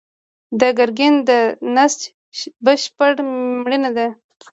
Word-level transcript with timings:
د 0.59 0.61
ګینګرین 0.77 1.15
د 1.29 1.31
نسج 1.75 2.01
بشپړ 2.65 3.11
مړینه 3.63 3.89
ده. 3.97 4.07